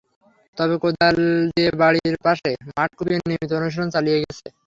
তবে 0.57 0.75
কোদাল 0.83 1.15
দিয়ে 1.49 1.69
বাড়ির 1.81 2.15
পাশের 2.25 2.57
মাঠ 2.69 2.89
কুপিয়ে 2.97 3.19
নিয়মিত 3.21 3.51
অনুশীলন 3.59 3.89
চালিয়ে 3.95 4.21
গেছে। 4.23 4.47